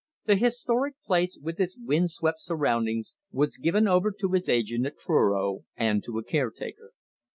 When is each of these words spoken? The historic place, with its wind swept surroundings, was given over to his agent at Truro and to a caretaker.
The 0.25 0.35
historic 0.35 0.95
place, 1.05 1.37
with 1.39 1.59
its 1.59 1.77
wind 1.77 2.09
swept 2.09 2.41
surroundings, 2.41 3.13
was 3.31 3.57
given 3.57 3.87
over 3.87 4.09
to 4.11 4.31
his 4.31 4.49
agent 4.49 4.87
at 4.87 4.97
Truro 4.97 5.65
and 5.77 6.03
to 6.05 6.17
a 6.17 6.23
caretaker. 6.23 6.93